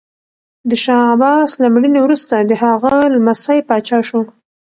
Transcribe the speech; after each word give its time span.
د 0.69 0.71
شاه 0.83 1.03
عباس 1.13 1.49
له 1.61 1.67
مړینې 1.73 1.99
وروسته 2.03 2.35
د 2.39 2.51
هغه 2.63 2.91
لمسی 3.15 3.59
پاچا 3.67 3.99
شو. 4.07 4.21